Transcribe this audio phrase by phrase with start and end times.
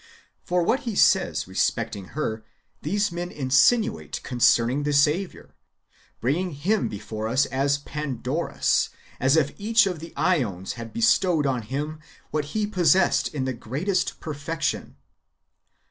[0.43, 2.43] For what he says respecting her,
[2.81, 5.53] these men insinuate concerning the Saviour,
[6.19, 10.91] bringing Him before us as Pandoros (All gifted), as if each of the ^ons had
[10.91, 11.99] bestowed on Him
[12.31, 14.95] what He possessed in the greatest perfection.